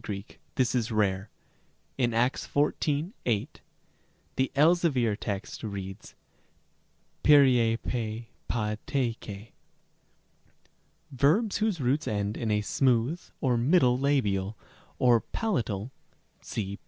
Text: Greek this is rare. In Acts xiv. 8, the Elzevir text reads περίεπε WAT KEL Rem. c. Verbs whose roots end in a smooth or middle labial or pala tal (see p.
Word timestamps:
Greek 0.03 0.39
this 0.55 0.73
is 0.73 0.91
rare. 0.91 1.29
In 1.95 2.11
Acts 2.11 2.47
xiv. 2.47 3.11
8, 3.27 3.61
the 4.35 4.51
Elzevir 4.55 5.15
text 5.15 5.61
reads 5.61 6.15
περίεπε 7.23 8.25
WAT 8.49 8.79
KEL 8.87 9.01
Rem. 9.01 9.15
c. 9.21 9.53
Verbs 11.11 11.57
whose 11.57 11.79
roots 11.79 12.07
end 12.07 12.35
in 12.35 12.49
a 12.49 12.61
smooth 12.61 13.21
or 13.41 13.57
middle 13.57 13.95
labial 13.99 14.57
or 14.97 15.19
pala 15.19 15.61
tal 15.61 15.91
(see 16.41 16.77
p. 16.77 16.79